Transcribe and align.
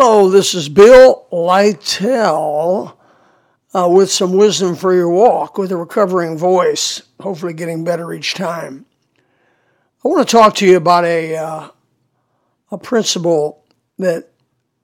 Hello, 0.00 0.30
this 0.30 0.54
is 0.54 0.68
Bill 0.68 1.26
Lytell 1.32 2.96
uh, 3.74 3.88
with 3.90 4.12
some 4.12 4.30
wisdom 4.30 4.76
for 4.76 4.94
your 4.94 5.10
walk 5.10 5.58
with 5.58 5.72
a 5.72 5.76
recovering 5.76 6.38
voice, 6.38 7.02
hopefully 7.18 7.52
getting 7.52 7.82
better 7.82 8.12
each 8.12 8.34
time. 8.34 8.86
I 10.04 10.08
want 10.08 10.28
to 10.28 10.30
talk 10.30 10.54
to 10.54 10.66
you 10.66 10.76
about 10.76 11.04
a, 11.04 11.34
uh, 11.34 11.68
a 12.70 12.78
principle 12.78 13.64
that 13.98 14.30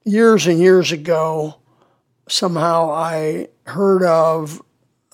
years 0.04 0.48
and 0.48 0.58
years 0.58 0.90
ago 0.90 1.60
somehow 2.28 2.90
I 2.90 3.50
heard 3.66 4.02
of, 4.02 4.60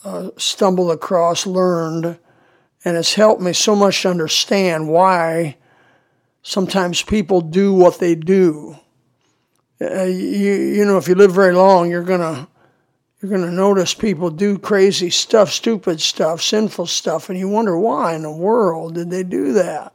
uh, 0.02 0.30
stumbled 0.38 0.92
across, 0.92 1.46
learned, 1.46 2.18
and 2.86 2.96
it's 2.96 3.12
helped 3.12 3.42
me 3.42 3.52
so 3.52 3.76
much 3.76 4.00
to 4.00 4.08
understand 4.08 4.88
why 4.88 5.58
sometimes 6.40 7.02
people 7.02 7.42
do 7.42 7.74
what 7.74 7.98
they 7.98 8.14
do 8.14 8.78
uh, 9.80 10.04
you 10.04 10.52
you 10.52 10.84
know 10.84 10.98
if 10.98 11.08
you 11.08 11.14
live 11.14 11.32
very 11.32 11.54
long, 11.54 11.90
you're 11.90 12.02
gonna 12.02 12.48
you're 13.20 13.30
gonna 13.30 13.50
notice 13.50 13.94
people 13.94 14.30
do 14.30 14.58
crazy 14.58 15.10
stuff, 15.10 15.50
stupid 15.50 16.00
stuff, 16.00 16.42
sinful 16.42 16.86
stuff, 16.86 17.28
and 17.28 17.38
you 17.38 17.48
wonder 17.48 17.78
why 17.78 18.14
in 18.14 18.22
the 18.22 18.30
world 18.30 18.94
did 18.94 19.10
they 19.10 19.22
do 19.22 19.52
that? 19.54 19.94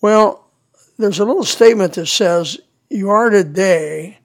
Well, 0.00 0.48
there's 0.98 1.18
a 1.18 1.24
little 1.24 1.44
statement 1.44 1.94
that 1.94 2.06
says 2.06 2.58
you 2.90 3.10
are 3.10 3.30
today 3.30 4.18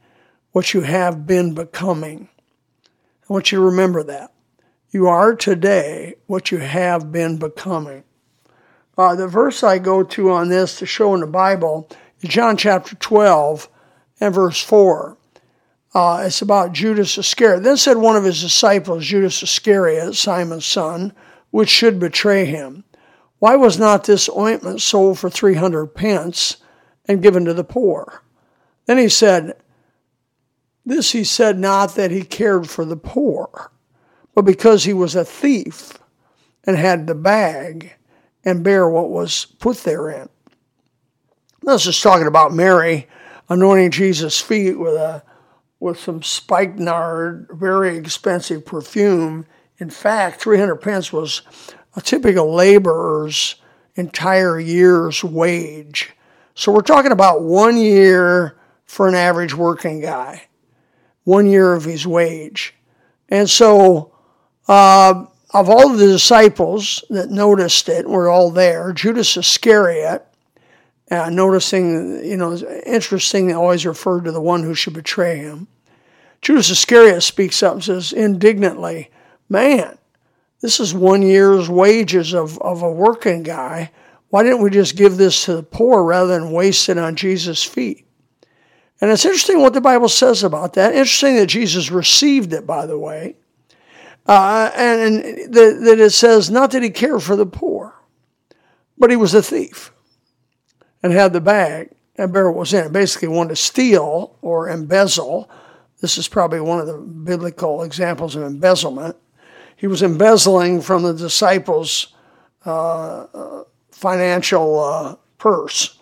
what 0.51 0.73
you 0.73 0.81
have 0.81 1.25
been 1.25 1.53
becoming. 1.53 2.29
I 3.29 3.33
want 3.33 3.51
you 3.51 3.57
to 3.59 3.65
remember 3.65 4.03
that. 4.03 4.31
You 4.91 5.07
are 5.07 5.35
today 5.35 6.15
what 6.27 6.51
you 6.51 6.59
have 6.59 7.11
been 7.11 7.37
becoming. 7.37 8.03
Uh, 8.95 9.15
the 9.15 9.27
verse 9.27 9.63
I 9.63 9.79
go 9.79 10.03
to 10.03 10.31
on 10.31 10.49
this 10.49 10.77
to 10.77 10.85
show 10.85 11.15
in 11.15 11.21
the 11.21 11.27
Bible 11.27 11.89
is 12.21 12.29
John 12.29 12.57
chapter 12.57 12.95
12, 12.95 13.67
and 14.23 14.33
verse 14.33 14.61
4. 14.61 15.17
Uh, 15.93 16.23
it's 16.25 16.41
about 16.41 16.71
Judas 16.71 17.17
Iscariot. 17.17 17.63
Then 17.63 17.77
said 17.77 17.97
one 17.97 18.15
of 18.15 18.23
his 18.23 18.41
disciples, 18.41 19.05
Judas 19.05 19.43
Iscariot, 19.43 20.15
Simon's 20.15 20.65
son, 20.65 21.13
which 21.51 21.69
should 21.69 21.99
betray 21.99 22.45
him. 22.45 22.85
Why 23.39 23.57
was 23.57 23.77
not 23.77 24.05
this 24.05 24.29
ointment 24.29 24.81
sold 24.81 25.19
for 25.19 25.29
300 25.29 25.87
pence 25.87 26.57
and 27.05 27.21
given 27.21 27.43
to 27.45 27.53
the 27.53 27.65
poor? 27.65 28.23
Then 28.85 28.97
he 28.97 29.09
said, 29.09 29.57
This 30.85 31.11
he 31.11 31.25
said 31.25 31.59
not 31.59 31.95
that 31.95 32.11
he 32.11 32.23
cared 32.23 32.69
for 32.69 32.85
the 32.85 32.95
poor, 32.95 33.71
but 34.33 34.45
because 34.45 34.85
he 34.85 34.93
was 34.93 35.15
a 35.15 35.25
thief 35.25 35.97
and 36.63 36.77
had 36.77 37.07
the 37.07 37.15
bag 37.15 37.93
and 38.45 38.63
bare 38.63 38.87
what 38.87 39.09
was 39.09 39.45
put 39.59 39.77
therein. 39.79 40.29
This 41.61 41.85
is 41.85 41.99
talking 41.99 42.27
about 42.27 42.53
Mary 42.53 43.07
anointing 43.49 43.91
Jesus' 43.91 44.39
feet 44.39 44.79
with 44.79 44.95
a 44.95 45.23
with 45.79 45.99
some 45.99 46.23
spikenard, 46.23 47.49
very 47.51 47.97
expensive 47.97 48.65
perfume. 48.65 49.45
In 49.79 49.89
fact, 49.89 50.39
300 50.39 50.77
pence 50.77 51.11
was 51.11 51.41
a 51.93 52.01
typical 52.01 52.53
laborer's 52.53 53.55
entire 53.95 54.57
year's 54.57 55.25
wage. 55.25 56.13
So 56.55 56.71
we're 56.71 56.81
talking 56.81 57.11
about 57.11 57.43
one 57.43 57.77
year 57.77 58.57
for 58.85 59.09
an 59.09 59.15
average 59.15 59.53
working 59.53 59.99
guy, 59.99 60.43
one 61.25 61.47
year 61.47 61.73
of 61.73 61.83
his 61.83 62.07
wage. 62.07 62.75
And 63.27 63.49
so, 63.49 64.13
uh, 64.67 65.25
of 65.53 65.69
all 65.69 65.89
the 65.89 66.07
disciples 66.07 67.03
that 67.09 67.29
noticed 67.29 67.89
it, 67.89 68.07
were 68.07 68.29
all 68.29 68.51
there. 68.51 68.93
Judas 68.93 69.35
Iscariot, 69.35 70.25
uh, 71.13 71.29
noticing, 71.29 72.25
you 72.25 72.37
know, 72.37 72.55
interesting, 72.85 73.47
they 73.47 73.53
always 73.53 73.85
referred 73.85 74.25
to 74.25 74.31
the 74.31 74.41
one 74.41 74.63
who 74.63 74.73
should 74.73 74.93
betray 74.93 75.37
him. 75.37 75.67
Judas 76.41 76.69
Iscariot 76.69 77.21
speaks 77.21 77.61
up 77.63 77.75
and 77.75 77.83
says 77.83 78.11
indignantly, 78.11 79.09
Man, 79.49 79.97
this 80.61 80.79
is 80.79 80.93
one 80.93 81.21
year's 81.21 81.69
wages 81.69 82.33
of, 82.33 82.59
of 82.59 82.81
a 82.81 82.91
working 82.91 83.43
guy. 83.43 83.91
Why 84.29 84.43
didn't 84.43 84.61
we 84.61 84.71
just 84.71 84.95
give 84.95 85.17
this 85.17 85.45
to 85.45 85.57
the 85.57 85.63
poor 85.63 86.03
rather 86.03 86.33
than 86.33 86.51
waste 86.51 86.89
it 86.89 86.97
on 86.97 87.15
Jesus' 87.15 87.63
feet? 87.63 88.05
And 88.99 89.11
it's 89.11 89.25
interesting 89.25 89.61
what 89.61 89.73
the 89.73 89.81
Bible 89.81 90.09
says 90.09 90.43
about 90.43 90.73
that. 90.73 90.93
Interesting 90.93 91.35
that 91.35 91.47
Jesus 91.47 91.91
received 91.91 92.53
it, 92.53 92.65
by 92.65 92.85
the 92.85 92.97
way. 92.97 93.35
Uh, 94.25 94.71
and, 94.75 95.23
and 95.23 95.53
that, 95.53 95.81
that 95.83 95.99
it 95.99 96.11
says 96.11 96.49
not 96.49 96.71
that 96.71 96.81
he 96.81 96.89
cared 96.89 97.21
for 97.21 97.35
the 97.35 97.45
poor, 97.45 97.93
but 98.97 99.09
he 99.09 99.15
was 99.15 99.33
a 99.33 99.43
thief 99.43 99.91
and 101.03 101.11
had 101.11 101.33
the 101.33 101.41
bag 101.41 101.91
and 102.15 102.33
what 102.33 102.55
was 102.55 102.73
in. 102.73 102.91
Basically, 102.91 103.27
wanted 103.27 103.49
to 103.49 103.55
steal 103.57 104.37
or 104.41 104.69
embezzle. 104.69 105.49
This 106.01 106.17
is 106.17 106.27
probably 106.27 106.61
one 106.61 106.79
of 106.79 106.87
the 106.87 106.97
biblical 106.97 107.83
examples 107.83 108.35
of 108.35 108.43
embezzlement. 108.43 109.15
He 109.75 109.87
was 109.87 110.01
embezzling 110.01 110.81
from 110.81 111.03
the 111.03 111.13
disciples' 111.13 112.07
uh, 112.65 113.25
uh, 113.33 113.63
financial 113.91 114.79
uh, 114.79 115.15
purse. 115.37 115.99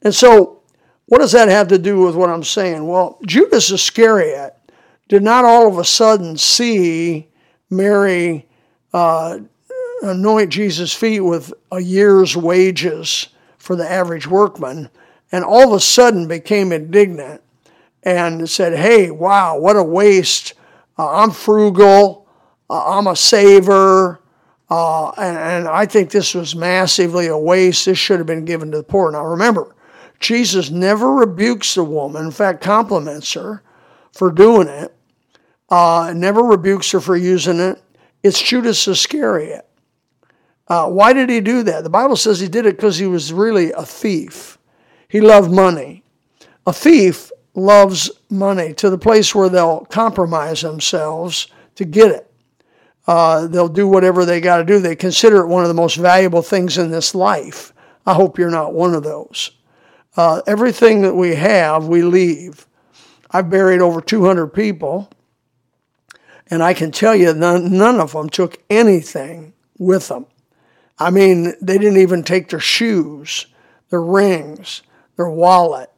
And 0.00 0.14
so, 0.14 0.62
what 1.06 1.18
does 1.18 1.32
that 1.32 1.48
have 1.48 1.68
to 1.68 1.78
do 1.78 2.00
with 2.00 2.14
what 2.14 2.30
I'm 2.30 2.44
saying? 2.44 2.86
Well, 2.86 3.18
Judas 3.26 3.70
Iscariot 3.70 4.54
did 5.08 5.22
not 5.22 5.44
all 5.44 5.68
of 5.68 5.78
a 5.78 5.84
sudden 5.84 6.38
see 6.38 7.28
Mary 7.68 8.48
uh, 8.94 9.38
anoint 10.02 10.50
Jesus' 10.50 10.92
feet 10.92 11.20
with 11.20 11.52
a 11.70 11.80
year's 11.80 12.36
wages 12.36 13.28
for 13.62 13.76
the 13.76 13.88
average 13.88 14.26
workman, 14.26 14.90
and 15.30 15.44
all 15.44 15.68
of 15.68 15.72
a 15.72 15.78
sudden 15.78 16.26
became 16.26 16.72
indignant 16.72 17.40
and 18.02 18.50
said, 18.50 18.76
Hey, 18.76 19.08
wow, 19.08 19.56
what 19.56 19.76
a 19.76 19.84
waste. 19.84 20.54
Uh, 20.98 21.22
I'm 21.22 21.30
frugal, 21.30 22.26
uh, 22.68 22.98
I'm 22.98 23.06
a 23.06 23.14
saver, 23.14 24.20
uh, 24.68 25.10
and, 25.10 25.38
and 25.38 25.68
I 25.68 25.86
think 25.86 26.10
this 26.10 26.34
was 26.34 26.56
massively 26.56 27.28
a 27.28 27.38
waste. 27.38 27.86
This 27.86 27.98
should 27.98 28.18
have 28.18 28.26
been 28.26 28.44
given 28.44 28.72
to 28.72 28.78
the 28.78 28.82
poor. 28.82 29.12
Now 29.12 29.24
remember, 29.24 29.76
Jesus 30.18 30.70
never 30.70 31.14
rebukes 31.14 31.76
the 31.76 31.84
woman, 31.84 32.24
in 32.24 32.30
fact, 32.32 32.64
compliments 32.64 33.32
her 33.34 33.62
for 34.12 34.32
doing 34.32 34.66
it, 34.66 34.92
uh, 35.68 36.12
never 36.16 36.42
rebukes 36.42 36.90
her 36.90 37.00
for 37.00 37.16
using 37.16 37.60
it. 37.60 37.80
It's 38.24 38.42
Judas 38.42 38.88
Iscariot. 38.88 39.68
Uh, 40.72 40.88
why 40.88 41.12
did 41.12 41.28
he 41.28 41.42
do 41.42 41.62
that? 41.62 41.84
The 41.84 41.90
Bible 41.90 42.16
says 42.16 42.40
he 42.40 42.48
did 42.48 42.64
it 42.64 42.76
because 42.76 42.96
he 42.96 43.04
was 43.04 43.30
really 43.30 43.72
a 43.72 43.84
thief. 43.84 44.56
He 45.06 45.20
loved 45.20 45.52
money. 45.52 46.02
A 46.66 46.72
thief 46.72 47.30
loves 47.52 48.10
money 48.30 48.72
to 48.74 48.88
the 48.88 48.96
place 48.96 49.34
where 49.34 49.50
they'll 49.50 49.84
compromise 49.84 50.62
themselves 50.62 51.48
to 51.74 51.84
get 51.84 52.10
it. 52.10 52.32
Uh, 53.06 53.48
they'll 53.48 53.68
do 53.68 53.86
whatever 53.86 54.24
they 54.24 54.40
got 54.40 54.56
to 54.56 54.64
do. 54.64 54.78
They 54.78 54.96
consider 54.96 55.42
it 55.42 55.48
one 55.48 55.62
of 55.62 55.68
the 55.68 55.74
most 55.74 55.96
valuable 55.96 56.40
things 56.40 56.78
in 56.78 56.90
this 56.90 57.14
life. 57.14 57.74
I 58.06 58.14
hope 58.14 58.38
you're 58.38 58.48
not 58.48 58.72
one 58.72 58.94
of 58.94 59.02
those. 59.02 59.50
Uh, 60.16 60.40
everything 60.46 61.02
that 61.02 61.14
we 61.14 61.34
have, 61.34 61.86
we 61.86 62.00
leave. 62.00 62.66
I've 63.30 63.50
buried 63.50 63.82
over 63.82 64.00
200 64.00 64.46
people, 64.46 65.10
and 66.46 66.62
I 66.62 66.72
can 66.72 66.92
tell 66.92 67.14
you 67.14 67.34
none, 67.34 67.76
none 67.76 68.00
of 68.00 68.12
them 68.12 68.30
took 68.30 68.56
anything 68.70 69.52
with 69.76 70.08
them. 70.08 70.24
I 70.98 71.10
mean, 71.10 71.54
they 71.60 71.78
didn't 71.78 71.98
even 71.98 72.22
take 72.22 72.48
their 72.48 72.60
shoes, 72.60 73.46
their 73.90 74.02
rings, 74.02 74.82
their 75.16 75.28
wallet, 75.28 75.90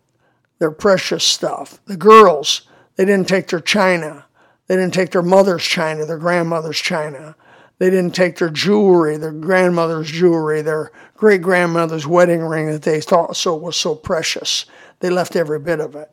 their 0.59 0.71
precious 0.71 1.25
stuff. 1.25 1.81
The 1.87 1.97
girls, 1.97 2.69
they 2.97 3.05
didn't 3.05 3.29
take 3.29 3.49
their 3.49 3.61
china. 3.61 4.27
They 4.67 4.77
didn't 4.77 4.95
take 4.95 5.11
their 5.11 5.23
mother's 5.23 5.65
china, 5.65 6.07
their 6.07 6.19
grandmother's 6.19 6.79
china. 6.79 7.37
They 7.79 7.91
didn't 7.91 8.15
take 8.15 8.39
their 8.39 8.51
jewelry, 8.51 9.17
their 9.17 9.33
grandmother's 9.33 10.11
jewelry, 10.11 10.63
their 10.63 10.93
great 11.17 11.43
grandmother's 11.43 12.07
wedding 12.07 12.41
ring 12.41 12.71
that 12.71 12.83
they 12.83 13.01
thought 13.01 13.37
so 13.37 13.57
was 13.57 13.77
so 13.77 13.95
precious. 13.95 14.67
They 15.01 15.11
left 15.11 15.37
every 15.37 15.59
bit 15.59 15.81
of 15.81 15.97
it. 15.97 16.11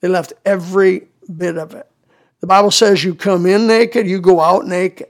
They 0.00 0.08
left 0.08 0.32
every 0.44 1.08
bit 1.34 1.56
of 1.56 1.74
it. 1.74 1.90
The 2.40 2.46
Bible 2.46 2.70
says 2.70 3.02
you 3.02 3.14
come 3.14 3.46
in 3.46 3.66
naked, 3.66 4.06
you 4.06 4.20
go 4.20 4.40
out 4.40 4.66
naked. 4.66 5.08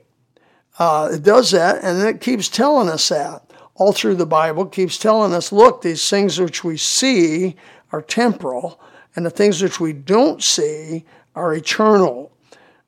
Uh, 0.79 1.11
it 1.13 1.23
does 1.23 1.51
that, 1.53 1.83
and 1.83 2.07
it 2.07 2.21
keeps 2.21 2.49
telling 2.49 2.89
us 2.89 3.09
that 3.09 3.47
all 3.77 3.93
through 3.93 4.17
the 4.17 4.27
Bible. 4.27 4.67
Keeps 4.67 4.99
telling 4.99 5.33
us, 5.33 5.53
look, 5.53 5.83
these 5.83 6.09
things 6.09 6.39
which 6.39 6.65
we 6.65 6.77
see 6.77 7.57
are 7.93 8.03
temporal, 8.03 8.81
and 9.15 9.25
the 9.25 9.31
things 9.31 9.63
which 9.63 9.81
we 9.81 9.93
don't 9.93 10.43
see 10.43 11.05
are 11.35 11.55
eternal. 11.55 12.33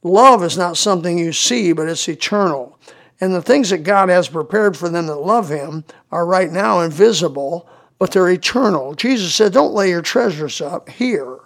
Love 0.02 0.42
is 0.42 0.56
not 0.56 0.76
something 0.76 1.18
you 1.18 1.32
see, 1.32 1.72
but 1.72 1.88
it's 1.88 2.08
eternal. 2.08 2.78
And 3.20 3.34
the 3.34 3.42
things 3.42 3.70
that 3.70 3.78
God 3.78 4.08
has 4.08 4.28
prepared 4.28 4.76
for 4.76 4.88
them 4.88 5.06
that 5.06 5.16
love 5.16 5.48
Him 5.48 5.84
are 6.12 6.24
right 6.24 6.50
now 6.50 6.80
invisible, 6.80 7.68
but 7.98 8.12
they're 8.12 8.30
eternal. 8.30 8.94
Jesus 8.94 9.34
said, 9.34 9.52
Don't 9.52 9.74
lay 9.74 9.90
your 9.90 10.02
treasures 10.02 10.60
up 10.60 10.88
here 10.88 11.38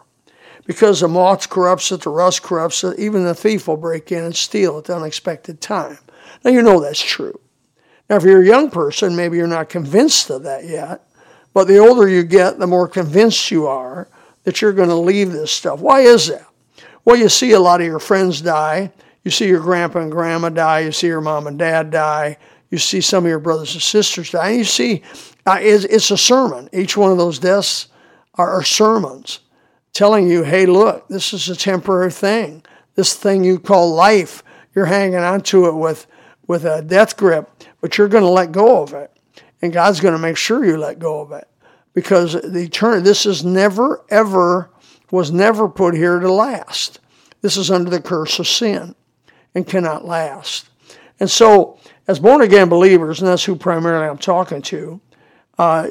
because 0.66 1.00
the 1.00 1.08
moth 1.08 1.48
corrupts 1.48 1.90
it, 1.90 2.02
the 2.02 2.10
rust 2.10 2.42
corrupts 2.42 2.84
it, 2.84 2.98
even 2.98 3.24
the 3.24 3.34
thief 3.34 3.66
will 3.66 3.76
break 3.76 4.12
in 4.12 4.22
and 4.22 4.36
steal 4.36 4.78
at 4.78 4.84
the 4.84 4.94
unexpected 4.94 5.60
time. 5.60 5.98
Now, 6.44 6.50
you 6.50 6.62
know 6.62 6.80
that's 6.80 7.02
true. 7.02 7.38
Now, 8.08 8.16
if 8.16 8.24
you're 8.24 8.42
a 8.42 8.46
young 8.46 8.70
person, 8.70 9.16
maybe 9.16 9.36
you're 9.36 9.46
not 9.46 9.68
convinced 9.68 10.30
of 10.30 10.42
that 10.42 10.64
yet, 10.64 11.06
but 11.54 11.68
the 11.68 11.78
older 11.78 12.08
you 12.08 12.22
get, 12.22 12.58
the 12.58 12.66
more 12.66 12.88
convinced 12.88 13.50
you 13.50 13.66
are 13.66 14.08
that 14.44 14.60
you're 14.60 14.72
going 14.72 14.88
to 14.88 14.94
leave 14.94 15.32
this 15.32 15.52
stuff. 15.52 15.80
Why 15.80 16.00
is 16.00 16.28
that? 16.28 16.46
Well, 17.04 17.16
you 17.16 17.28
see 17.28 17.52
a 17.52 17.60
lot 17.60 17.80
of 17.80 17.86
your 17.86 17.98
friends 17.98 18.40
die. 18.40 18.92
You 19.24 19.30
see 19.30 19.48
your 19.48 19.60
grandpa 19.60 20.00
and 20.00 20.10
grandma 20.10 20.48
die. 20.48 20.80
You 20.80 20.92
see 20.92 21.06
your 21.06 21.20
mom 21.20 21.46
and 21.46 21.58
dad 21.58 21.90
die. 21.90 22.38
You 22.70 22.78
see 22.78 23.00
some 23.00 23.24
of 23.24 23.28
your 23.28 23.38
brothers 23.38 23.74
and 23.74 23.82
sisters 23.82 24.30
die. 24.30 24.50
And 24.50 24.58
you 24.58 24.64
see, 24.64 25.02
uh, 25.46 25.58
it's, 25.60 25.84
it's, 25.84 26.10
a 26.10 26.16
sermon. 26.16 26.68
Each 26.72 26.96
one 26.96 27.12
of 27.12 27.18
those 27.18 27.38
deaths 27.38 27.88
are, 28.34 28.50
are 28.50 28.62
sermons 28.62 29.40
telling 29.92 30.28
you, 30.28 30.42
hey, 30.42 30.66
look, 30.66 31.06
this 31.08 31.32
is 31.32 31.48
a 31.48 31.56
temporary 31.56 32.10
thing. 32.10 32.64
This 32.94 33.14
thing 33.14 33.44
you 33.44 33.58
call 33.58 33.94
life, 33.94 34.42
you're 34.74 34.86
hanging 34.86 35.18
on 35.18 35.42
to 35.42 35.66
it 35.66 35.74
with, 35.74 36.06
with 36.52 36.66
a 36.66 36.82
death 36.82 37.16
grip, 37.16 37.50
but 37.80 37.96
you're 37.96 38.08
going 38.08 38.22
to 38.22 38.28
let 38.28 38.52
go 38.52 38.82
of 38.82 38.92
it. 38.92 39.10
And 39.62 39.72
God's 39.72 40.00
going 40.00 40.12
to 40.12 40.18
make 40.18 40.36
sure 40.36 40.66
you 40.66 40.76
let 40.76 40.98
go 40.98 41.22
of 41.22 41.32
it 41.32 41.48
because 41.94 42.34
the 42.34 42.64
eternity, 42.64 43.02
this 43.02 43.24
is 43.24 43.42
never, 43.42 44.04
ever, 44.10 44.68
was 45.10 45.32
never 45.32 45.66
put 45.66 45.94
here 45.94 46.20
to 46.20 46.30
last. 46.30 47.00
This 47.40 47.56
is 47.56 47.70
under 47.70 47.88
the 47.88 48.02
curse 48.02 48.38
of 48.38 48.46
sin 48.46 48.94
and 49.54 49.66
cannot 49.66 50.04
last. 50.04 50.68
And 51.18 51.30
so, 51.30 51.78
as 52.06 52.18
born 52.18 52.42
again 52.42 52.68
believers, 52.68 53.20
and 53.20 53.28
that's 53.28 53.44
who 53.44 53.56
primarily 53.56 54.06
I'm 54.06 54.18
talking 54.18 54.60
to, 54.60 55.00
uh, 55.56 55.88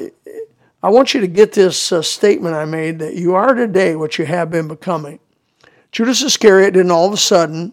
I 0.80 0.90
want 0.90 1.12
you 1.12 1.20
to 1.22 1.26
get 1.26 1.54
this 1.54 1.90
uh, 1.90 2.02
statement 2.02 2.54
I 2.54 2.66
made 2.66 3.00
that 3.00 3.16
you 3.16 3.34
are 3.34 3.52
today 3.52 3.96
what 3.96 4.16
you 4.16 4.26
have 4.26 4.52
been 4.52 4.68
becoming. 4.68 5.18
Judas 5.90 6.22
Iscariot 6.22 6.74
didn't 6.74 6.92
all 6.92 7.08
of 7.08 7.12
a 7.12 7.16
sudden 7.16 7.72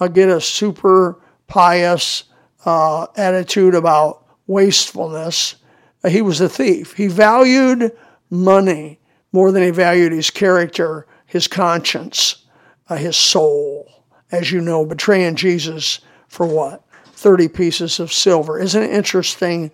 uh, 0.00 0.08
get 0.08 0.30
a 0.30 0.40
super 0.40 1.18
pious 1.52 2.24
uh, 2.64 3.06
attitude 3.14 3.74
about 3.74 4.24
wastefulness. 4.46 5.56
Uh, 6.02 6.08
he 6.08 6.22
was 6.22 6.40
a 6.40 6.48
thief. 6.48 6.94
He 6.94 7.08
valued 7.08 7.92
money 8.30 8.98
more 9.32 9.52
than 9.52 9.62
he 9.62 9.68
valued 9.68 10.12
his 10.12 10.30
character, 10.30 11.06
his 11.26 11.46
conscience, 11.48 12.46
uh, 12.88 12.96
his 12.96 13.18
soul. 13.18 13.86
As 14.30 14.50
you 14.50 14.62
know, 14.62 14.86
betraying 14.86 15.36
Jesus 15.36 16.00
for 16.26 16.46
what? 16.46 16.82
30 17.16 17.48
pieces 17.48 18.00
of 18.00 18.10
silver. 18.10 18.58
Isn't 18.58 18.84
it 18.84 18.90
interesting 18.90 19.70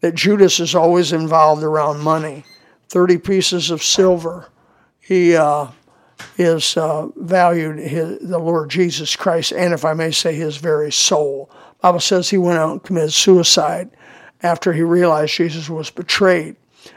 that 0.00 0.14
Judas 0.14 0.60
is 0.60 0.74
always 0.74 1.14
involved 1.14 1.62
around 1.62 2.00
money? 2.00 2.44
30 2.90 3.16
pieces 3.16 3.70
of 3.70 3.82
silver. 3.82 4.50
He 5.00 5.34
uh, 5.34 5.68
is 6.38 6.76
uh, 6.76 7.08
valued 7.16 7.78
his, 7.78 8.18
the 8.20 8.38
Lord 8.38 8.70
Jesus 8.70 9.16
Christ, 9.16 9.52
and 9.52 9.74
if 9.74 9.84
I 9.84 9.94
may 9.94 10.10
say, 10.10 10.34
his 10.34 10.56
very 10.56 10.92
soul. 10.92 11.50
Bible 11.80 12.00
says 12.00 12.30
he 12.30 12.38
went 12.38 12.58
out 12.58 12.72
and 12.72 12.82
committed 12.82 13.12
suicide 13.12 13.90
after 14.42 14.72
he 14.72 14.82
realized 14.82 15.34
Jesus 15.34 15.68
was 15.68 15.90
betrayed. 15.90 16.56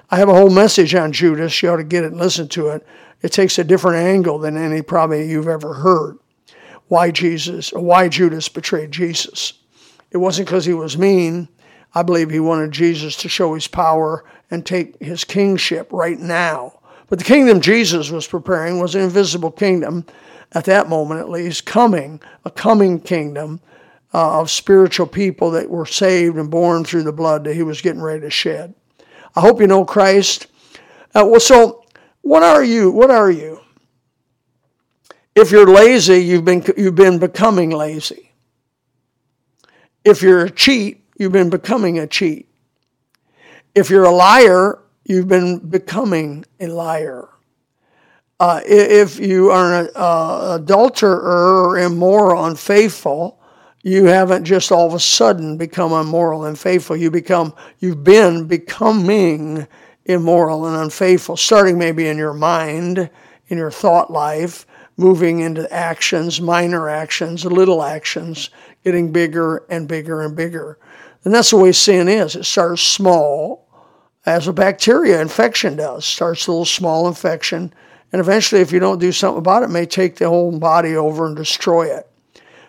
I 0.10 0.18
have 0.18 0.30
a 0.30 0.34
whole 0.34 0.50
message 0.50 0.94
on 0.96 1.12
Judas. 1.12 1.62
You 1.62 1.70
ought 1.70 1.78
to 1.78 1.84
get 1.84 2.04
it 2.04 2.12
and 2.12 2.20
listen 2.20 2.48
to 2.50 2.70
it. 2.70 2.86
It 3.22 3.32
takes 3.32 3.58
a 3.58 3.64
different 3.64 3.98
angle 3.98 4.38
than 4.38 4.58
any 4.58 4.82
probably 4.82 5.28
you've 5.28 5.48
ever 5.48 5.74
heard. 5.74 6.20
Why 6.88 7.10
Jesus, 7.10 7.72
why 7.74 8.10
Judas 8.10 8.48
betrayed 8.48 8.92
Jesus. 8.92 9.54
It 10.12 10.18
wasn't 10.18 10.48
because 10.48 10.66
he 10.66 10.74
was 10.74 10.98
mean. 10.98 11.50
I 11.96 12.04
believe 12.04 12.30
he 12.30 12.40
wanted 12.40 12.72
Jesus 12.72 13.16
to 13.18 13.30
show 13.30 13.56
his 13.56 13.68
power 13.68 14.24
and 14.52 14.66
take 14.66 15.02
his 15.02 15.24
kingship 15.24 15.92
right 15.92 16.20
now. 16.20 16.80
But 17.08 17.20
the 17.20 17.26
kingdom 17.26 17.62
Jesus 17.62 18.10
was 18.10 18.28
preparing 18.28 18.80
was 18.80 18.96
an 18.96 19.02
invisible 19.02 19.52
kingdom, 19.52 20.06
at 20.54 20.66
that 20.66 20.90
moment 20.90 21.20
at 21.20 21.30
least, 21.30 21.66
coming, 21.66 22.20
a 22.46 22.52
coming 22.52 23.00
kingdom 23.00 23.60
uh, 24.14 24.40
of 24.40 24.50
spiritual 24.50 25.08
people 25.08 25.52
that 25.52 25.70
were 25.70 25.86
saved 25.86 26.38
and 26.38 26.50
born 26.50 26.84
through 26.84 27.04
the 27.04 27.12
blood 27.12 27.44
that 27.44 27.54
he 27.54 27.64
was 27.64 27.82
getting 27.82 28.02
ready 28.02 28.22
to 28.22 28.30
shed. 28.30 28.74
I 29.36 29.42
hope 29.42 29.60
you 29.60 29.68
know 29.68 29.84
Christ. 29.84 30.48
Uh, 31.14 31.26
well, 31.28 31.40
so 31.40 31.84
what 32.22 32.42
are 32.42 32.64
you? 32.64 32.92
What 32.92 33.12
are 33.12 33.30
you? 33.30 33.60
If 35.36 35.52
you're 35.52 35.68
lazy, 35.68 36.24
you've 36.24 36.46
been 36.46 36.64
you've 36.78 36.96
been 36.96 37.20
becoming 37.20 37.72
lazy. 37.72 38.32
If 40.06 40.22
you're 40.22 40.46
a 40.46 40.50
cheat, 40.50 41.04
you've 41.18 41.34
been 41.34 41.50
becoming 41.50 42.00
a 42.00 42.08
cheat. 42.08 42.48
If 43.74 43.90
you're 43.90 44.06
a 44.06 44.12
liar, 44.12 44.80
you've 45.06 45.28
been 45.28 45.60
becoming 45.60 46.44
a 46.60 46.68
liar. 46.68 47.30
Uh, 48.40 48.60
if 48.66 49.18
you 49.18 49.50
are 49.50 49.86
an 49.86 49.90
uh, 49.96 50.58
adulterer 50.60 51.70
or 51.70 51.80
immoral, 51.80 52.46
unfaithful, 52.46 53.40
you 53.84 54.06
haven't 54.06 54.44
just 54.44 54.72
all 54.72 54.88
of 54.88 54.94
a 54.94 55.00
sudden 55.00 55.58
become 55.58 55.94
immoral 55.94 56.46
and 56.46 56.60
faithful. 56.60 56.98
You 56.98 57.12
become, 57.12 57.54
you've 57.80 58.04
been 58.04 58.46
becoming 58.46 59.68
immoral 60.06 60.66
and 60.66 60.76
unfaithful, 60.76 61.38
starting 61.38 61.78
maybe 61.78 62.08
in 62.08 62.18
your 62.18 62.34
mind, 62.34 63.10
in 63.48 63.58
your 63.58 63.72
thought 63.72 64.12
life, 64.12 64.66
moving 64.98 65.42
into 65.42 65.72
actions, 65.72 66.42
minor 66.42 66.90
actions, 66.90 67.46
little 67.46 67.84
actions, 67.84 68.50
getting 68.84 69.12
bigger 69.12 69.66
and 69.70 69.88
bigger 69.88 70.22
and 70.24 70.36
bigger. 70.36 70.78
And 71.24 71.34
that's 71.34 71.52
the 71.52 71.58
way 71.58 71.72
sin 71.72 72.08
is. 72.08 72.36
It 72.36 72.46
starts 72.46 72.82
small, 72.82 73.65
as 74.26 74.48
a 74.48 74.54
bacteria 74.54 75.22
infection 75.22 75.76
does. 75.76 76.06
Starts 76.06 76.48
a 76.48 76.52
little 76.52 76.66
small 76.66 77.08
infection, 77.08 77.74
and 78.12 78.20
eventually, 78.20 78.62
if 78.62 78.72
you 78.72 78.80
don't 78.80 79.00
do 79.00 79.12
something 79.12 79.40
about 79.40 79.64
it, 79.64 79.66
it 79.66 79.72
may 79.74 79.86
take 79.86 80.16
the 80.16 80.30
whole 80.30 80.58
body 80.58 80.96
over 80.96 81.26
and 81.26 81.36
destroy 81.36 81.86
it. 81.86 82.10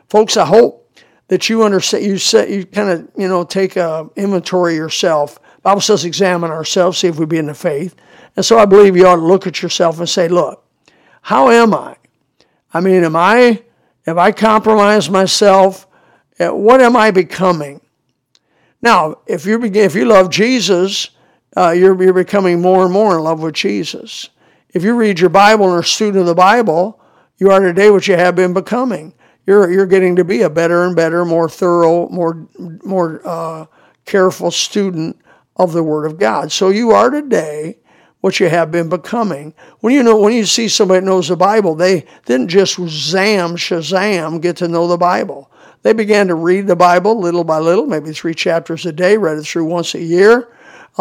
Folks, 0.08 0.36
I 0.36 0.44
hope 0.44 0.82
that 1.28 1.48
you 1.48 1.62
understand, 1.62 2.04
you 2.04 2.18
set, 2.18 2.50
you 2.50 2.64
kind 2.64 2.90
of, 2.90 3.08
you 3.16 3.28
know, 3.28 3.44
take 3.44 3.76
a 3.76 4.08
inventory 4.16 4.74
yourself. 4.74 5.38
Bible 5.62 5.80
says 5.80 6.04
examine 6.04 6.50
ourselves, 6.50 6.98
see 6.98 7.08
if 7.08 7.18
we 7.18 7.26
be 7.26 7.38
in 7.38 7.46
the 7.46 7.54
faith. 7.54 7.96
And 8.36 8.44
so 8.44 8.58
I 8.58 8.66
believe 8.66 8.96
you 8.96 9.06
ought 9.06 9.16
to 9.16 9.22
look 9.22 9.46
at 9.46 9.62
yourself 9.62 9.98
and 9.98 10.08
say, 10.08 10.28
look, 10.28 10.64
how 11.22 11.50
am 11.50 11.74
I? 11.74 11.96
I 12.72 12.80
mean, 12.80 13.02
am 13.02 13.16
I, 13.16 13.62
have 14.04 14.18
I 14.18 14.30
compromised 14.30 15.10
myself? 15.10 15.88
Uh, 16.38 16.48
what 16.48 16.80
am 16.80 16.96
I 16.96 17.10
becoming? 17.10 17.80
Now, 18.80 19.16
if 19.26 19.46
you 19.46 19.58
begin, 19.58 19.84
if 19.84 19.94
you 19.94 20.04
love 20.04 20.30
Jesus, 20.30 21.10
uh, 21.56 21.70
you're, 21.70 22.00
you're 22.02 22.12
becoming 22.12 22.60
more 22.60 22.84
and 22.84 22.92
more 22.92 23.16
in 23.16 23.24
love 23.24 23.40
with 23.40 23.54
Jesus. 23.54 24.28
If 24.70 24.82
you 24.82 24.94
read 24.94 25.20
your 25.20 25.30
Bible 25.30 25.64
and 25.66 25.74
are 25.74 25.80
a 25.80 25.84
student 25.84 26.18
of 26.18 26.26
the 26.26 26.34
Bible, 26.34 27.00
you 27.38 27.50
are 27.50 27.60
today 27.60 27.90
what 27.90 28.08
you 28.08 28.16
have 28.16 28.36
been 28.36 28.52
becoming 28.52 29.14
you're 29.46 29.70
you're 29.70 29.86
getting 29.86 30.16
to 30.16 30.24
be 30.24 30.42
a 30.42 30.50
better 30.50 30.84
and 30.84 30.94
better, 30.94 31.24
more 31.24 31.48
thorough, 31.48 32.08
more 32.08 32.46
more 32.84 33.22
uh, 33.24 33.66
careful 34.04 34.50
student 34.50 35.18
of 35.56 35.72
the 35.72 35.82
Word 35.82 36.04
of 36.04 36.18
God. 36.18 36.52
So 36.52 36.68
you 36.68 36.90
are 36.90 37.10
today 37.10 37.78
what 38.20 38.40
you 38.40 38.48
have 38.48 38.72
been 38.72 38.88
becoming. 38.88 39.54
When 39.80 39.94
you 39.94 40.02
know 40.02 40.18
when 40.18 40.34
you 40.34 40.44
see 40.44 40.68
somebody 40.68 41.00
that 41.00 41.06
knows 41.06 41.28
the 41.28 41.36
Bible, 41.36 41.76
they 41.76 42.06
didn't 42.24 42.48
just 42.48 42.74
zam 42.88 43.56
shazam 43.56 44.42
get 44.42 44.56
to 44.56 44.68
know 44.68 44.88
the 44.88 44.96
Bible. 44.96 45.50
They 45.82 45.92
began 45.92 46.26
to 46.26 46.34
read 46.34 46.66
the 46.66 46.74
Bible 46.74 47.20
little 47.20 47.44
by 47.44 47.58
little, 47.58 47.86
maybe 47.86 48.12
three 48.12 48.34
chapters 48.34 48.84
a 48.86 48.92
day, 48.92 49.16
read 49.16 49.38
it 49.38 49.44
through 49.44 49.66
once 49.66 49.94
a 49.94 50.02
year. 50.02 50.48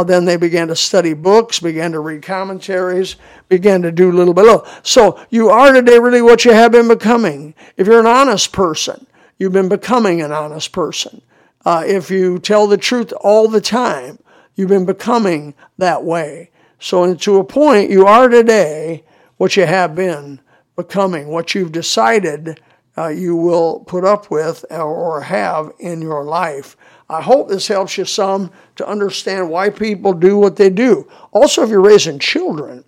Then 0.03 0.25
they 0.25 0.35
began 0.35 0.67
to 0.67 0.75
study 0.75 1.13
books, 1.13 1.59
began 1.59 1.93
to 1.93 1.99
read 1.99 2.21
commentaries, 2.21 3.15
began 3.47 3.81
to 3.83 3.91
do 3.91 4.11
little 4.11 4.33
by 4.33 4.41
little. 4.41 4.67
So 4.83 5.19
you 5.29 5.49
are 5.49 5.71
today 5.71 5.99
really 5.99 6.21
what 6.21 6.43
you 6.43 6.51
have 6.51 6.71
been 6.71 6.87
becoming. 6.87 7.55
If 7.77 7.87
you're 7.87 8.01
an 8.01 8.05
honest 8.05 8.51
person, 8.51 9.07
you've 9.37 9.53
been 9.53 9.69
becoming 9.69 10.21
an 10.21 10.31
honest 10.31 10.71
person. 10.71 11.21
Uh, 11.65 11.83
if 11.85 12.11
you 12.11 12.39
tell 12.39 12.67
the 12.67 12.77
truth 12.77 13.13
all 13.21 13.47
the 13.47 13.61
time, 13.61 14.19
you've 14.55 14.69
been 14.69 14.85
becoming 14.85 15.53
that 15.77 16.03
way. 16.03 16.51
So 16.79 17.15
to 17.15 17.37
a 17.37 17.43
point, 17.43 17.89
you 17.89 18.05
are 18.05 18.27
today 18.27 19.03
what 19.37 19.55
you 19.55 19.65
have 19.65 19.95
been 19.95 20.39
becoming, 20.75 21.27
what 21.27 21.55
you've 21.55 21.71
decided 21.71 22.59
uh, 22.97 23.07
you 23.07 23.35
will 23.35 23.81
put 23.81 24.05
up 24.05 24.31
with 24.31 24.65
or 24.71 25.21
have 25.21 25.71
in 25.79 26.01
your 26.01 26.23
life. 26.23 26.77
I 27.09 27.21
hope 27.21 27.47
this 27.47 27.67
helps 27.67 27.97
you 27.97 28.05
some 28.05 28.51
to 28.77 28.87
understand 28.87 29.49
why 29.49 29.69
people 29.69 30.13
do 30.13 30.37
what 30.37 30.55
they 30.55 30.69
do. 30.69 31.07
Also, 31.31 31.63
if 31.63 31.69
you're 31.69 31.81
raising 31.81 32.19
children, 32.19 32.83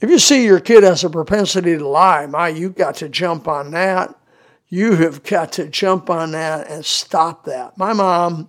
if 0.00 0.10
you 0.10 0.18
see 0.18 0.44
your 0.44 0.60
kid 0.60 0.84
has 0.84 1.02
a 1.02 1.10
propensity 1.10 1.76
to 1.76 1.88
lie, 1.88 2.26
my, 2.26 2.48
you've 2.48 2.76
got 2.76 2.96
to 2.96 3.08
jump 3.08 3.48
on 3.48 3.72
that. 3.72 4.14
You 4.68 4.94
have 4.96 5.24
got 5.24 5.52
to 5.52 5.66
jump 5.66 6.10
on 6.10 6.32
that 6.32 6.70
and 6.70 6.84
stop 6.84 7.44
that. 7.46 7.76
My 7.76 7.92
mom 7.92 8.48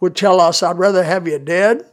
would 0.00 0.16
tell 0.16 0.40
us, 0.40 0.62
I'd 0.62 0.78
rather 0.78 1.02
have 1.02 1.26
you 1.26 1.38
dead 1.38 1.84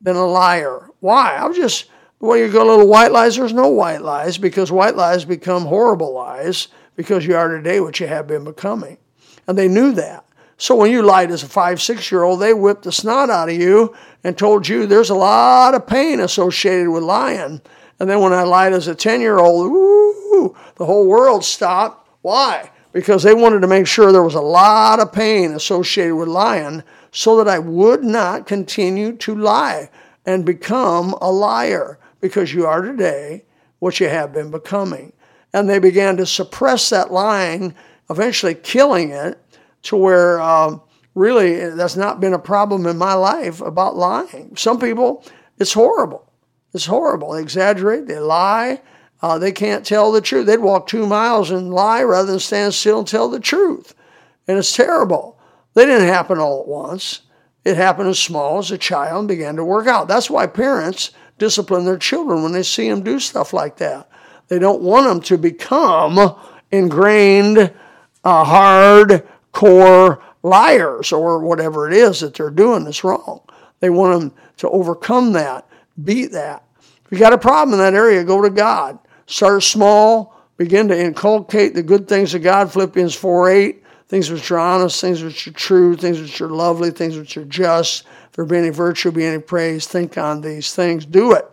than 0.00 0.16
a 0.16 0.24
liar. 0.24 0.88
Why? 1.00 1.36
I'm 1.36 1.52
just, 1.52 1.86
well, 2.20 2.38
you 2.38 2.50
go 2.50 2.64
little 2.64 2.86
white 2.86 3.12
lies, 3.12 3.36
there's 3.36 3.52
no 3.52 3.68
white 3.68 4.02
lies 4.02 4.38
because 4.38 4.70
white 4.70 4.96
lies 4.96 5.24
become 5.24 5.64
horrible 5.64 6.14
lies 6.14 6.68
because 6.98 7.24
you 7.24 7.36
are 7.36 7.46
today 7.48 7.78
what 7.78 8.00
you 8.00 8.08
have 8.08 8.26
been 8.26 8.42
becoming. 8.42 8.98
And 9.46 9.56
they 9.56 9.68
knew 9.68 9.92
that. 9.92 10.26
So 10.56 10.74
when 10.74 10.90
you 10.90 11.02
lied 11.02 11.30
as 11.30 11.44
a 11.44 11.48
five, 11.48 11.80
six 11.80 12.10
year 12.10 12.24
old, 12.24 12.40
they 12.40 12.52
whipped 12.52 12.82
the 12.82 12.90
snot 12.90 13.30
out 13.30 13.48
of 13.48 13.54
you 13.54 13.94
and 14.24 14.36
told 14.36 14.66
you 14.66 14.84
there's 14.84 15.08
a 15.08 15.14
lot 15.14 15.76
of 15.76 15.86
pain 15.86 16.18
associated 16.18 16.90
with 16.90 17.04
lying. 17.04 17.62
And 18.00 18.10
then 18.10 18.18
when 18.18 18.32
I 18.32 18.42
lied 18.42 18.72
as 18.72 18.88
a 18.88 18.96
10 18.96 19.20
year 19.20 19.38
old, 19.38 19.70
ooh, 19.70 20.56
the 20.74 20.86
whole 20.86 21.06
world 21.06 21.44
stopped. 21.44 22.10
Why? 22.22 22.68
Because 22.92 23.22
they 23.22 23.32
wanted 23.32 23.60
to 23.60 23.68
make 23.68 23.86
sure 23.86 24.10
there 24.10 24.24
was 24.24 24.34
a 24.34 24.40
lot 24.40 24.98
of 24.98 25.12
pain 25.12 25.52
associated 25.52 26.16
with 26.16 26.26
lying 26.26 26.82
so 27.12 27.36
that 27.36 27.46
I 27.46 27.60
would 27.60 28.02
not 28.02 28.48
continue 28.48 29.12
to 29.18 29.36
lie 29.36 29.88
and 30.26 30.44
become 30.44 31.14
a 31.20 31.30
liar. 31.30 32.00
Because 32.20 32.52
you 32.52 32.66
are 32.66 32.82
today 32.82 33.44
what 33.78 34.00
you 34.00 34.08
have 34.08 34.32
been 34.32 34.50
becoming. 34.50 35.12
And 35.52 35.68
they 35.68 35.78
began 35.78 36.16
to 36.18 36.26
suppress 36.26 36.90
that 36.90 37.12
lying, 37.12 37.74
eventually 38.10 38.54
killing 38.54 39.10
it 39.10 39.42
to 39.82 39.96
where 39.96 40.40
uh, 40.40 40.78
really 41.14 41.70
that's 41.70 41.96
not 41.96 42.20
been 42.20 42.34
a 42.34 42.38
problem 42.38 42.86
in 42.86 42.98
my 42.98 43.14
life 43.14 43.60
about 43.60 43.96
lying. 43.96 44.54
Some 44.56 44.78
people, 44.78 45.24
it's 45.58 45.72
horrible. 45.72 46.30
It's 46.74 46.86
horrible. 46.86 47.32
They 47.32 47.42
exaggerate, 47.42 48.06
they 48.06 48.18
lie, 48.18 48.82
uh, 49.20 49.38
they 49.38 49.52
can't 49.52 49.84
tell 49.84 50.12
the 50.12 50.20
truth. 50.20 50.46
They'd 50.46 50.58
walk 50.58 50.86
two 50.86 51.06
miles 51.06 51.50
and 51.50 51.72
lie 51.72 52.02
rather 52.02 52.30
than 52.30 52.40
stand 52.40 52.74
still 52.74 53.00
and 53.00 53.08
tell 53.08 53.28
the 53.28 53.40
truth. 53.40 53.94
And 54.46 54.58
it's 54.58 54.76
terrible. 54.76 55.38
They 55.74 55.86
didn't 55.86 56.08
happen 56.08 56.38
all 56.38 56.60
at 56.60 56.68
once. 56.68 57.22
It 57.64 57.76
happened 57.76 58.08
as 58.08 58.18
small 58.18 58.58
as 58.58 58.70
a 58.70 58.78
child 58.78 59.20
and 59.20 59.28
began 59.28 59.56
to 59.56 59.64
work 59.64 59.86
out. 59.86 60.08
That's 60.08 60.30
why 60.30 60.46
parents 60.46 61.10
discipline 61.38 61.84
their 61.84 61.98
children 61.98 62.42
when 62.42 62.52
they 62.52 62.62
see 62.62 62.88
them 62.88 63.02
do 63.02 63.18
stuff 63.18 63.52
like 63.52 63.76
that. 63.78 64.08
They 64.48 64.58
don't 64.58 64.82
want 64.82 65.06
them 65.06 65.20
to 65.22 65.38
become 65.38 66.34
ingrained, 66.70 67.72
uh, 68.24 68.44
hard 68.44 69.26
core 69.52 70.22
liars 70.42 71.12
or 71.12 71.40
whatever 71.40 71.88
it 71.88 71.94
is 71.94 72.20
that 72.20 72.34
they're 72.34 72.50
doing 72.50 72.84
that's 72.84 73.04
wrong. 73.04 73.40
They 73.80 73.90
want 73.90 74.20
them 74.20 74.32
to 74.58 74.68
overcome 74.68 75.32
that, 75.32 75.68
beat 76.02 76.32
that. 76.32 76.64
If 76.78 77.12
you 77.12 77.18
got 77.18 77.32
a 77.32 77.38
problem 77.38 77.74
in 77.74 77.78
that 77.78 77.94
area, 77.94 78.24
go 78.24 78.42
to 78.42 78.50
God. 78.50 78.98
Start 79.26 79.62
small, 79.62 80.36
begin 80.56 80.88
to 80.88 80.98
inculcate 80.98 81.74
the 81.74 81.82
good 81.82 82.08
things 82.08 82.34
of 82.34 82.42
God, 82.42 82.72
Philippians 82.72 83.14
4 83.14 83.50
8, 83.50 83.84
things 84.08 84.30
which 84.30 84.50
are 84.50 84.58
honest, 84.58 85.00
things 85.00 85.22
which 85.22 85.46
are 85.46 85.52
true, 85.52 85.96
things 85.96 86.20
which 86.20 86.40
are 86.40 86.50
lovely, 86.50 86.90
things 86.90 87.16
which 87.16 87.36
are 87.36 87.44
just. 87.44 88.04
If 88.26 88.32
there 88.32 88.44
be 88.44 88.58
any 88.58 88.70
virtue, 88.70 89.10
be 89.10 89.24
any 89.24 89.40
praise, 89.40 89.86
think 89.86 90.18
on 90.18 90.40
these 90.40 90.74
things. 90.74 91.06
Do 91.06 91.32
it. 91.32 91.48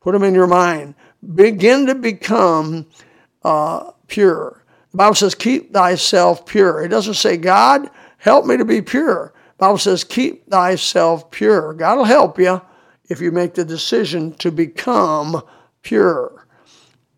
Put 0.00 0.12
them 0.12 0.22
in 0.22 0.34
your 0.34 0.46
mind. 0.46 0.94
Begin 1.34 1.86
to 1.86 1.94
become 1.94 2.86
uh, 3.42 3.92
pure. 4.06 4.64
The 4.92 4.96
Bible 4.96 5.14
says, 5.14 5.34
keep 5.34 5.72
thyself 5.72 6.46
pure. 6.46 6.82
It 6.82 6.88
doesn't 6.88 7.14
say, 7.14 7.36
God, 7.36 7.90
help 8.18 8.46
me 8.46 8.56
to 8.56 8.64
be 8.64 8.80
pure. 8.82 9.32
The 9.58 9.64
Bible 9.64 9.78
says, 9.78 10.04
keep 10.04 10.48
thyself 10.48 11.30
pure. 11.30 11.74
God 11.74 11.96
will 11.96 12.04
help 12.04 12.38
you 12.38 12.60
if 13.08 13.20
you 13.20 13.30
make 13.30 13.54
the 13.54 13.64
decision 13.64 14.34
to 14.34 14.50
become 14.50 15.42
pure 15.82 16.46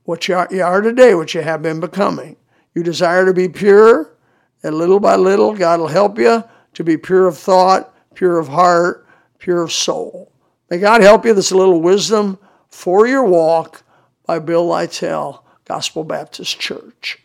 what 0.08 0.26
you 0.26 0.34
are, 0.34 0.48
you 0.50 0.62
are 0.62 0.80
today, 0.80 1.14
what 1.14 1.34
you 1.34 1.42
have 1.42 1.60
been 1.60 1.80
becoming. 1.80 2.34
You 2.74 2.82
desire 2.82 3.26
to 3.26 3.34
be 3.34 3.46
pure, 3.46 4.16
and 4.62 4.74
little 4.74 5.00
by 5.00 5.16
little, 5.16 5.54
God 5.54 5.80
will 5.80 5.88
help 5.88 6.18
you 6.18 6.42
to 6.72 6.82
be 6.82 6.96
pure 6.96 7.26
of 7.26 7.36
thought, 7.36 7.94
pure 8.14 8.38
of 8.38 8.48
heart, 8.48 9.06
pure 9.38 9.62
of 9.62 9.70
soul. 9.70 10.32
May 10.70 10.78
God 10.78 11.02
help 11.02 11.26
you. 11.26 11.34
This 11.34 11.52
little 11.52 11.82
wisdom 11.82 12.38
for 12.70 13.06
your 13.06 13.24
walk 13.24 13.82
by 14.28 14.38
Bill 14.38 14.66
Lytell, 14.66 15.40
Gospel 15.64 16.04
Baptist 16.04 16.60
Church. 16.60 17.18